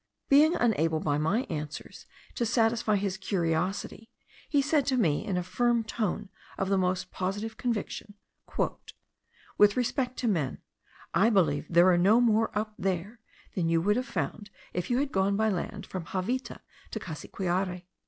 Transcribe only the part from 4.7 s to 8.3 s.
to me in a firm tone of the most positive conviction: